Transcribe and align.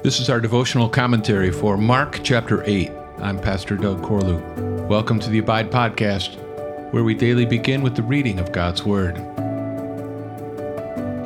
This 0.00 0.20
is 0.20 0.30
our 0.30 0.40
devotional 0.40 0.88
commentary 0.88 1.50
for 1.50 1.76
Mark 1.76 2.20
chapter 2.22 2.62
8. 2.64 2.88
I'm 3.18 3.36
Pastor 3.36 3.76
Doug 3.76 4.00
Corlew. 4.00 4.86
Welcome 4.86 5.18
to 5.18 5.28
the 5.28 5.40
Abide 5.40 5.72
Podcast, 5.72 6.36
where 6.92 7.02
we 7.02 7.16
daily 7.16 7.44
begin 7.44 7.82
with 7.82 7.96
the 7.96 8.04
reading 8.04 8.38
of 8.38 8.52
God's 8.52 8.84
Word. 8.84 9.16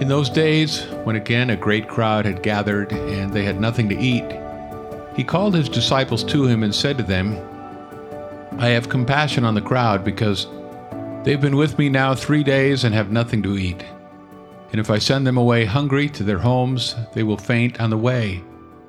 In 0.00 0.08
those 0.08 0.30
days, 0.30 0.84
when 1.04 1.16
again 1.16 1.50
a 1.50 1.56
great 1.56 1.86
crowd 1.86 2.24
had 2.24 2.42
gathered 2.42 2.92
and 2.92 3.30
they 3.30 3.44
had 3.44 3.60
nothing 3.60 3.90
to 3.90 3.98
eat, 3.98 4.24
he 5.14 5.22
called 5.22 5.54
his 5.54 5.68
disciples 5.68 6.24
to 6.24 6.46
him 6.46 6.62
and 6.62 6.74
said 6.74 6.96
to 6.96 7.04
them, 7.04 7.36
I 8.58 8.68
have 8.68 8.88
compassion 8.88 9.44
on 9.44 9.54
the 9.54 9.60
crowd 9.60 10.02
because 10.02 10.46
they've 11.24 11.38
been 11.38 11.56
with 11.56 11.76
me 11.76 11.90
now 11.90 12.14
three 12.14 12.42
days 12.42 12.84
and 12.84 12.94
have 12.94 13.12
nothing 13.12 13.42
to 13.42 13.58
eat. 13.58 13.84
And 14.70 14.80
if 14.80 14.88
I 14.88 14.96
send 14.96 15.26
them 15.26 15.36
away 15.36 15.66
hungry 15.66 16.08
to 16.08 16.24
their 16.24 16.38
homes, 16.38 16.96
they 17.12 17.22
will 17.22 17.36
faint 17.36 17.78
on 17.78 17.90
the 17.90 17.98
way, 17.98 18.42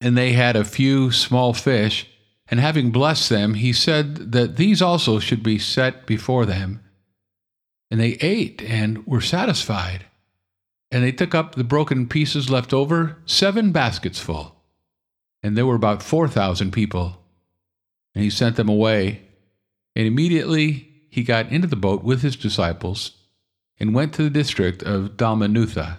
And 0.00 0.16
they 0.16 0.32
had 0.32 0.56
a 0.56 0.64
few 0.64 1.10
small 1.10 1.52
fish, 1.54 2.06
and 2.48 2.60
having 2.60 2.90
blessed 2.90 3.28
them, 3.28 3.54
he 3.54 3.72
said 3.72 4.32
that 4.32 4.56
these 4.56 4.82
also 4.82 5.18
should 5.18 5.42
be 5.42 5.58
set 5.58 6.06
before 6.06 6.46
them. 6.46 6.82
And 7.90 8.00
they 8.00 8.18
ate 8.20 8.62
and 8.62 9.06
were 9.06 9.20
satisfied. 9.20 10.06
And 10.90 11.02
they 11.02 11.12
took 11.12 11.34
up 11.34 11.54
the 11.54 11.64
broken 11.64 12.08
pieces 12.08 12.50
left 12.50 12.72
over, 12.72 13.18
seven 13.26 13.72
baskets 13.72 14.20
full. 14.20 14.56
And 15.42 15.56
there 15.56 15.66
were 15.66 15.74
about 15.74 16.02
four 16.02 16.28
thousand 16.28 16.72
people. 16.72 17.22
And 18.14 18.22
he 18.22 18.30
sent 18.30 18.56
them 18.56 18.68
away. 18.68 19.22
And 19.94 20.06
immediately 20.06 20.88
he 21.10 21.22
got 21.22 21.50
into 21.50 21.66
the 21.66 21.76
boat 21.76 22.04
with 22.04 22.22
his 22.22 22.36
disciples 22.36 23.12
and 23.78 23.94
went 23.94 24.14
to 24.14 24.22
the 24.22 24.30
district 24.30 24.82
of 24.82 25.16
Dalmanutha. 25.16 25.98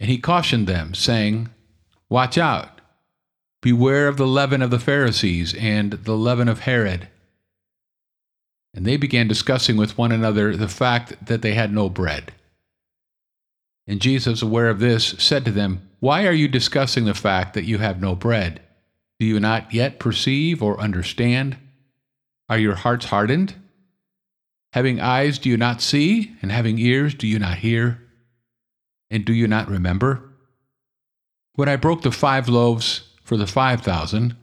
And 0.00 0.08
he 0.08 0.18
cautioned 0.18 0.66
them, 0.66 0.94
saying, 0.94 1.48
Watch 2.08 2.38
out! 2.38 2.80
Beware 3.60 4.06
of 4.06 4.16
the 4.16 4.26
leaven 4.26 4.62
of 4.62 4.70
the 4.70 4.78
Pharisees 4.78 5.54
and 5.54 5.92
the 5.92 6.16
leaven 6.16 6.48
of 6.48 6.60
Herod. 6.60 7.08
And 8.72 8.86
they 8.86 8.96
began 8.96 9.26
discussing 9.26 9.76
with 9.76 9.98
one 9.98 10.12
another 10.12 10.56
the 10.56 10.68
fact 10.68 11.26
that 11.26 11.42
they 11.42 11.54
had 11.54 11.72
no 11.72 11.88
bread. 11.88 12.32
And 13.88 14.00
Jesus, 14.00 14.42
aware 14.42 14.68
of 14.68 14.78
this, 14.78 15.16
said 15.18 15.44
to 15.46 15.50
them, 15.50 15.88
Why 15.98 16.26
are 16.26 16.32
you 16.32 16.46
discussing 16.46 17.04
the 17.04 17.14
fact 17.14 17.54
that 17.54 17.64
you 17.64 17.78
have 17.78 18.00
no 18.00 18.14
bread? 18.14 18.60
Do 19.18 19.26
you 19.26 19.40
not 19.40 19.74
yet 19.74 19.98
perceive 19.98 20.62
or 20.62 20.78
understand? 20.78 21.56
Are 22.48 22.58
your 22.58 22.76
hearts 22.76 23.06
hardened? 23.06 23.54
Having 24.74 25.00
eyes, 25.00 25.38
do 25.38 25.48
you 25.48 25.56
not 25.56 25.80
see? 25.80 26.36
And 26.40 26.52
having 26.52 26.78
ears, 26.78 27.14
do 27.14 27.26
you 27.26 27.38
not 27.38 27.58
hear? 27.58 28.00
And 29.10 29.24
do 29.24 29.32
you 29.32 29.46
not 29.46 29.68
remember? 29.68 30.22
When 31.54 31.68
I 31.68 31.76
broke 31.76 32.02
the 32.02 32.12
five 32.12 32.48
loaves 32.48 33.08
for 33.22 33.36
the 33.36 33.46
five 33.46 33.80
thousand, 33.80 34.36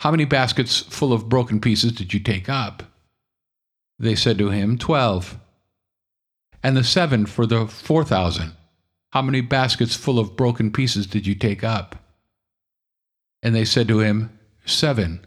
how 0.00 0.10
many 0.10 0.24
baskets 0.24 0.80
full 0.80 1.12
of 1.12 1.28
broken 1.28 1.60
pieces 1.60 1.92
did 1.92 2.12
you 2.12 2.20
take 2.20 2.48
up? 2.48 2.82
They 3.98 4.14
said 4.14 4.38
to 4.38 4.50
him, 4.50 4.78
Twelve. 4.78 5.38
And 6.62 6.76
the 6.76 6.84
seven 6.84 7.26
for 7.26 7.46
the 7.46 7.66
four 7.66 8.04
thousand, 8.04 8.52
how 9.10 9.22
many 9.22 9.40
baskets 9.40 9.94
full 9.94 10.18
of 10.18 10.36
broken 10.36 10.72
pieces 10.72 11.06
did 11.06 11.26
you 11.26 11.34
take 11.34 11.62
up? 11.62 11.96
And 13.42 13.54
they 13.54 13.64
said 13.64 13.88
to 13.88 14.00
him, 14.00 14.38
Seven. 14.64 15.24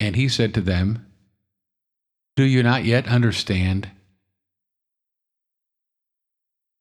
And 0.00 0.14
he 0.14 0.28
said 0.28 0.54
to 0.54 0.60
them, 0.60 1.06
do 2.38 2.44
you 2.44 2.62
not 2.62 2.84
yet 2.84 3.08
understand? 3.08 3.90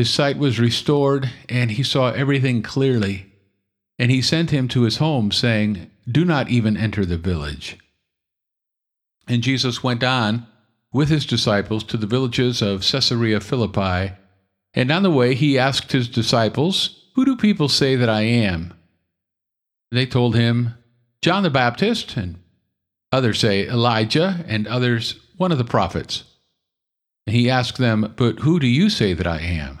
His 0.00 0.08
sight 0.08 0.38
was 0.38 0.58
restored, 0.58 1.28
and 1.50 1.72
he 1.72 1.82
saw 1.82 2.10
everything 2.12 2.62
clearly. 2.62 3.34
And 3.98 4.10
he 4.10 4.22
sent 4.22 4.48
him 4.48 4.66
to 4.68 4.84
his 4.84 4.96
home, 4.96 5.30
saying, 5.30 5.90
Do 6.10 6.24
not 6.24 6.48
even 6.48 6.74
enter 6.74 7.04
the 7.04 7.18
village. 7.18 7.76
And 9.28 9.42
Jesus 9.42 9.82
went 9.82 10.02
on 10.02 10.46
with 10.90 11.10
his 11.10 11.26
disciples 11.26 11.84
to 11.84 11.98
the 11.98 12.06
villages 12.06 12.62
of 12.62 12.80
Caesarea 12.80 13.40
Philippi. 13.40 14.14
And 14.72 14.90
on 14.90 15.02
the 15.02 15.10
way 15.10 15.34
he 15.34 15.58
asked 15.58 15.92
his 15.92 16.08
disciples, 16.08 17.04
Who 17.14 17.26
do 17.26 17.36
people 17.36 17.68
say 17.68 17.94
that 17.94 18.08
I 18.08 18.22
am? 18.22 18.72
They 19.90 20.06
told 20.06 20.34
him, 20.34 20.78
John 21.20 21.42
the 21.42 21.50
Baptist, 21.50 22.16
and 22.16 22.38
Others 23.12 23.38
say 23.38 23.68
Elijah, 23.68 24.46
and 24.48 24.66
others 24.66 25.20
one 25.36 25.52
of 25.52 25.58
the 25.58 25.64
prophets. 25.64 26.24
And 27.26 27.36
he 27.36 27.50
asked 27.50 27.76
them, 27.76 28.14
But 28.16 28.38
who 28.38 28.58
do 28.58 28.66
you 28.66 28.88
say 28.88 29.12
that 29.12 29.26
I 29.26 29.40
am? 29.40 29.80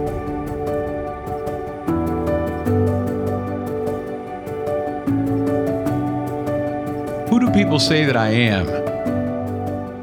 Who 7.31 7.39
do 7.39 7.49
people 7.49 7.79
say 7.79 8.03
that 8.03 8.17
I 8.17 8.27
am? 8.27 8.65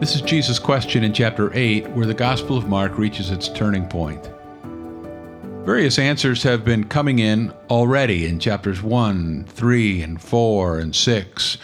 This 0.01 0.15
is 0.15 0.23
Jesus' 0.23 0.59
question 0.59 1.05
in 1.05 1.13
chapter 1.13 1.53
8, 1.53 1.91
where 1.91 2.07
the 2.07 2.15
Gospel 2.15 2.57
of 2.57 2.71
Mark 2.71 2.97
reaches 2.97 3.31
its 3.31 3.51
turning 3.51 3.87
point. 3.87 4.31
Various 5.67 5.99
answers 5.99 6.43
have 6.45 6.65
been 6.65 6.85
coming 6.85 7.19
in 7.19 7.53
already 7.69 8.25
in 8.25 8.39
chapters 8.41 8.83
1, 8.83 9.45
3, 9.47 10.01
and 10.01 10.23
4, 10.23 10.79
and 10.79 10.97
6. 10.97 11.59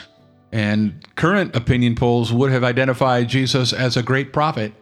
And 0.52 1.02
current 1.16 1.56
opinion 1.56 1.94
polls 1.94 2.30
would 2.30 2.52
have 2.52 2.62
identified 2.62 3.30
Jesus 3.30 3.72
as 3.72 3.96
a 3.96 4.02
great 4.02 4.34
prophet. 4.34 4.74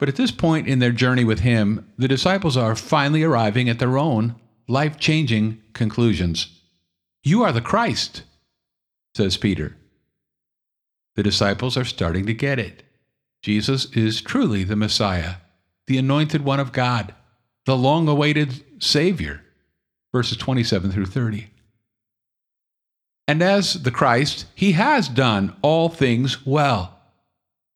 But 0.00 0.08
at 0.08 0.16
this 0.16 0.32
point 0.32 0.66
in 0.66 0.80
their 0.80 0.90
journey 0.90 1.22
with 1.22 1.38
him, 1.38 1.88
the 1.96 2.08
disciples 2.08 2.56
are 2.56 2.74
finally 2.74 3.22
arriving 3.22 3.68
at 3.68 3.78
their 3.78 3.98
own 3.98 4.34
life 4.66 4.98
changing 4.98 5.62
conclusions. 5.74 6.60
You 7.22 7.44
are 7.44 7.52
the 7.52 7.60
Christ, 7.60 8.24
says 9.14 9.36
Peter. 9.36 9.76
The 11.16 11.22
disciples 11.22 11.76
are 11.76 11.84
starting 11.84 12.26
to 12.26 12.34
get 12.34 12.58
it. 12.58 12.84
Jesus 13.42 13.86
is 13.92 14.20
truly 14.20 14.64
the 14.64 14.76
Messiah, 14.76 15.36
the 15.86 15.98
anointed 15.98 16.44
one 16.44 16.60
of 16.60 16.72
God, 16.72 17.14
the 17.66 17.76
long 17.76 18.08
awaited 18.08 18.62
Savior. 18.82 19.42
Verses 20.12 20.36
27 20.38 20.90
through 20.90 21.06
30. 21.06 21.50
And 23.26 23.42
as 23.42 23.82
the 23.82 23.90
Christ, 23.90 24.46
he 24.54 24.72
has 24.72 25.08
done 25.08 25.54
all 25.60 25.88
things 25.88 26.46
well. 26.46 26.98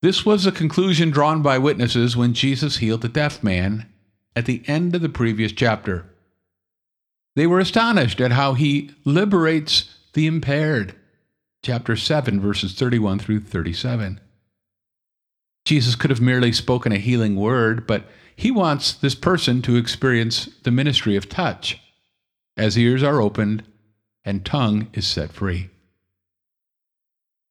This 0.00 0.24
was 0.24 0.46
a 0.46 0.52
conclusion 0.52 1.10
drawn 1.10 1.42
by 1.42 1.58
witnesses 1.58 2.16
when 2.16 2.32
Jesus 2.32 2.78
healed 2.78 3.02
the 3.02 3.08
deaf 3.08 3.42
man 3.42 3.86
at 4.34 4.46
the 4.46 4.62
end 4.66 4.94
of 4.94 5.02
the 5.02 5.08
previous 5.08 5.52
chapter. 5.52 6.06
They 7.36 7.46
were 7.46 7.60
astonished 7.60 8.20
at 8.20 8.32
how 8.32 8.54
he 8.54 8.90
liberates 9.04 9.94
the 10.14 10.26
impaired 10.26 10.94
chapter 11.62 11.96
7, 11.96 12.40
verses 12.40 12.74
31 12.74 13.18
through 13.18 13.40
37. 13.40 14.20
Jesus 15.64 15.94
could 15.94 16.10
have 16.10 16.20
merely 16.20 16.52
spoken 16.52 16.92
a 16.92 16.98
healing 16.98 17.36
word, 17.36 17.86
but 17.86 18.04
he 18.34 18.50
wants 18.50 18.92
this 18.92 19.14
person 19.14 19.62
to 19.62 19.76
experience 19.76 20.46
the 20.64 20.70
ministry 20.72 21.14
of 21.16 21.28
touch 21.28 21.80
as 22.56 22.76
ears 22.76 23.02
are 23.02 23.20
opened 23.20 23.62
and 24.24 24.44
tongue 24.44 24.88
is 24.92 25.06
set 25.06 25.32
free. 25.32 25.70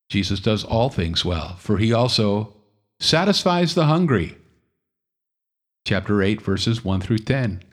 Jesus 0.10 0.42
does 0.42 0.66
all 0.66 0.90
things 0.90 1.24
well, 1.24 1.56
for 1.56 1.78
he 1.78 1.94
also 1.94 2.54
satisfies 3.00 3.76
the 3.76 3.86
hungry. 3.86 4.38
Chapter 5.86 6.22
8, 6.22 6.42
verses 6.42 6.84
1 6.84 7.00
through 7.00 7.20
10. 7.20 7.64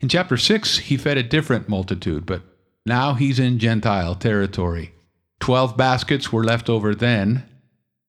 In 0.00 0.08
chapter 0.08 0.38
6, 0.38 0.78
he 0.78 0.96
fed 0.96 1.18
a 1.18 1.22
different 1.22 1.68
multitude, 1.68 2.24
but 2.24 2.42
now 2.86 3.14
he's 3.14 3.38
in 3.38 3.58
Gentile 3.58 4.14
territory. 4.14 4.92
Twelve 5.40 5.76
baskets 5.76 6.32
were 6.32 6.44
left 6.44 6.70
over 6.70 6.94
then, 6.94 7.44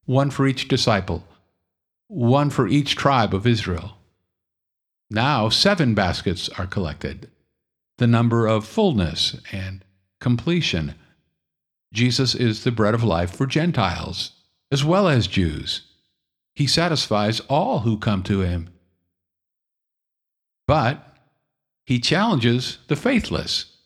one 0.05 0.29
for 0.29 0.47
each 0.47 0.67
disciple, 0.67 1.25
one 2.07 2.49
for 2.49 2.67
each 2.67 2.95
tribe 2.95 3.33
of 3.33 3.45
Israel. 3.45 3.97
Now 5.09 5.49
seven 5.49 5.93
baskets 5.93 6.47
are 6.57 6.67
collected, 6.67 7.29
the 7.97 8.07
number 8.07 8.47
of 8.47 8.65
fullness 8.65 9.35
and 9.51 9.83
completion. 10.21 10.95
Jesus 11.93 12.35
is 12.35 12.63
the 12.63 12.71
bread 12.71 12.93
of 12.93 13.03
life 13.03 13.35
for 13.35 13.45
Gentiles 13.45 14.31
as 14.71 14.83
well 14.83 15.07
as 15.07 15.27
Jews. 15.27 15.81
He 16.53 16.67
satisfies 16.67 17.39
all 17.41 17.79
who 17.79 17.97
come 17.97 18.23
to 18.23 18.41
him. 18.41 18.69
But 20.67 21.15
he 21.85 21.99
challenges 21.99 22.79
the 22.87 22.95
faithless 22.95 23.76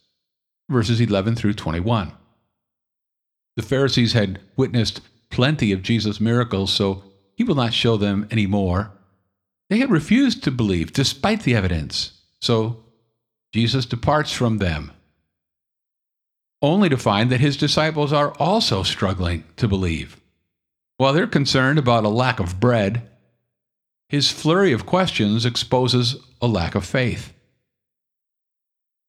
verses 0.72 1.00
11 1.02 1.36
through 1.36 1.54
21. 1.54 2.12
The 3.56 3.64
Pharisees 3.64 4.14
had 4.14 4.40
witnessed 4.56 5.02
plenty 5.30 5.72
of 5.72 5.82
Jesus' 5.82 6.20
miracles, 6.20 6.72
so 6.72 7.04
he 7.36 7.44
will 7.44 7.56
not 7.56 7.74
show 7.74 7.98
them 7.98 8.28
any 8.32 8.48
more. 8.48 8.92
They 9.70 9.80
had 9.80 9.92
refused 9.92 10.44
to 10.44 10.52
believe 10.52 10.94
despite 10.94 11.44
the 11.44 11.56
evidence, 11.56 12.14
so 12.40 12.84
Jesus 13.54 13.86
departs 13.86 14.32
from 14.32 14.58
them, 14.58 14.92
only 16.62 16.90
to 16.90 16.98
find 16.98 17.32
that 17.32 17.40
his 17.40 17.58
disciples 17.58 18.14
are 18.14 18.34
also 18.38 18.84
struggling 18.84 19.44
to 19.58 19.68
believe. 19.68 20.20
While 20.98 21.14
they're 21.14 21.28
concerned 21.28 21.80
about 21.80 22.04
a 22.04 22.10
lack 22.10 22.40
of 22.40 22.60
bread, 22.60 23.10
his 24.08 24.30
flurry 24.30 24.72
of 24.72 24.86
questions 24.86 25.46
exposes 25.46 26.18
a 26.42 26.48
lack 26.48 26.76
of 26.76 26.86
faith. 26.86 27.34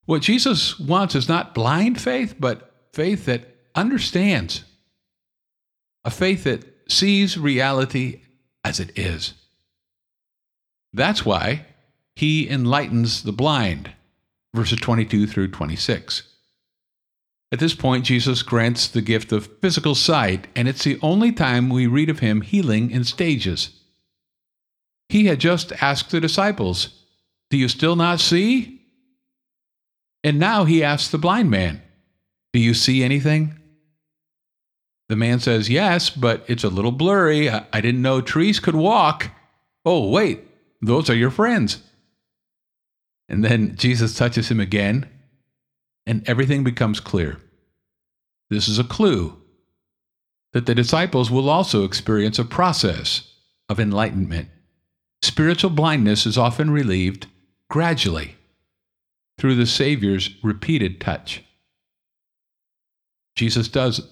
What 0.05 0.21
Jesus 0.21 0.79
wants 0.79 1.15
is 1.15 1.29
not 1.29 1.53
blind 1.53 1.99
faith, 1.99 2.35
but 2.39 2.73
faith 2.93 3.25
that 3.25 3.55
understands, 3.75 4.65
a 6.03 6.11
faith 6.11 6.43
that 6.43 6.65
sees 6.87 7.37
reality 7.37 8.21
as 8.63 8.79
it 8.79 8.97
is. 8.97 9.33
That's 10.91 11.25
why 11.25 11.65
he 12.15 12.49
enlightens 12.49 13.23
the 13.23 13.31
blind, 13.31 13.91
verses 14.53 14.79
22 14.79 15.25
through 15.27 15.49
26. 15.49 16.23
At 17.51 17.59
this 17.59 17.73
point, 17.73 18.05
Jesus 18.05 18.41
grants 18.41 18.87
the 18.87 19.01
gift 19.01 19.31
of 19.31 19.49
physical 19.61 19.95
sight, 19.95 20.47
and 20.55 20.67
it's 20.67 20.83
the 20.83 20.99
only 21.01 21.31
time 21.31 21.69
we 21.69 21.87
read 21.87 22.09
of 22.09 22.19
him 22.19 22.41
healing 22.41 22.91
in 22.91 23.03
stages. 23.03 23.79
He 25.09 25.27
had 25.27 25.39
just 25.39 25.71
asked 25.73 26.09
the 26.09 26.19
disciples, 26.19 27.03
Do 27.49 27.57
you 27.57 27.67
still 27.67 27.95
not 27.95 28.19
see? 28.19 28.82
And 30.23 30.39
now 30.39 30.63
he 30.63 30.83
asks 30.83 31.09
the 31.09 31.17
blind 31.17 31.49
man, 31.51 31.81
Do 32.53 32.59
you 32.59 32.73
see 32.73 33.03
anything? 33.03 33.59
The 35.09 35.15
man 35.15 35.39
says, 35.39 35.69
Yes, 35.69 36.09
but 36.09 36.45
it's 36.47 36.63
a 36.63 36.69
little 36.69 36.91
blurry. 36.91 37.49
I, 37.49 37.65
I 37.73 37.81
didn't 37.81 38.01
know 38.01 38.21
trees 38.21 38.59
could 38.59 38.75
walk. 38.75 39.31
Oh, 39.85 40.09
wait, 40.09 40.41
those 40.81 41.09
are 41.09 41.15
your 41.15 41.31
friends. 41.31 41.83
And 43.27 43.43
then 43.43 43.75
Jesus 43.75 44.15
touches 44.15 44.49
him 44.49 44.59
again, 44.59 45.09
and 46.05 46.27
everything 46.27 46.63
becomes 46.63 46.99
clear. 46.99 47.37
This 48.49 48.67
is 48.67 48.79
a 48.79 48.83
clue 48.83 49.41
that 50.53 50.65
the 50.65 50.75
disciples 50.75 51.31
will 51.31 51.49
also 51.49 51.83
experience 51.83 52.37
a 52.37 52.45
process 52.45 53.33
of 53.67 53.79
enlightenment. 53.79 54.49
Spiritual 55.21 55.71
blindness 55.71 56.25
is 56.25 56.37
often 56.37 56.69
relieved 56.69 57.27
gradually 57.69 58.35
through 59.37 59.55
the 59.55 59.65
Savior's 59.65 60.29
repeated 60.43 61.01
touch. 61.01 61.43
Jesus 63.35 63.67
does 63.67 64.07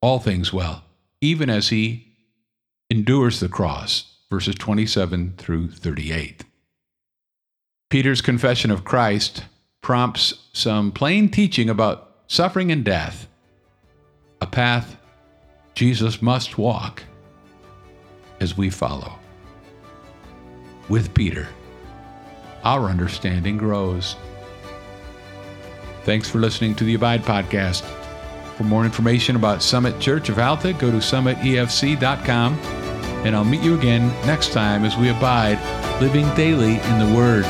all 0.00 0.18
things 0.18 0.52
well, 0.52 0.84
even 1.20 1.48
as 1.48 1.68
he 1.68 2.14
endures 2.90 3.40
the 3.40 3.48
cross, 3.48 4.16
verses 4.30 4.54
27 4.54 5.34
through 5.36 5.70
38. 5.70 6.44
Peter's 7.90 8.20
confession 8.20 8.70
of 8.70 8.84
Christ 8.84 9.44
prompts 9.80 10.34
some 10.52 10.92
plain 10.92 11.30
teaching 11.30 11.70
about 11.70 12.12
suffering 12.26 12.70
and 12.70 12.84
death, 12.84 13.26
a 14.40 14.46
path 14.46 14.96
Jesus 15.74 16.20
must 16.20 16.58
walk 16.58 17.02
as 18.40 18.56
we 18.56 18.68
follow. 18.68 19.18
With 20.88 21.14
Peter, 21.14 21.48
our 22.64 22.88
understanding 22.88 23.56
grows. 23.56 24.16
Thanks 26.08 26.26
for 26.26 26.38
listening 26.38 26.74
to 26.76 26.84
the 26.84 26.94
Abide 26.94 27.22
Podcast. 27.22 27.82
For 28.56 28.64
more 28.64 28.86
information 28.86 29.36
about 29.36 29.62
Summit 29.62 30.00
Church 30.00 30.30
of 30.30 30.38
Alta, 30.38 30.72
go 30.72 30.90
to 30.90 30.96
summitefc.com. 30.96 32.54
And 33.26 33.36
I'll 33.36 33.44
meet 33.44 33.60
you 33.60 33.78
again 33.78 34.08
next 34.26 34.54
time 34.54 34.86
as 34.86 34.96
we 34.96 35.10
abide, 35.10 35.58
living 36.00 36.26
daily 36.34 36.80
in 36.80 36.98
the 36.98 37.14
Word. 37.14 37.44